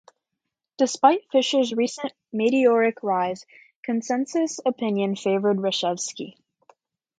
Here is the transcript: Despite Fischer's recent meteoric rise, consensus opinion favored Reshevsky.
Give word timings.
Despite 0.79 1.29
Fischer's 1.31 1.73
recent 1.75 2.11
meteoric 2.33 3.03
rise, 3.03 3.45
consensus 3.83 4.59
opinion 4.65 5.15
favored 5.15 5.57
Reshevsky. 5.57 6.39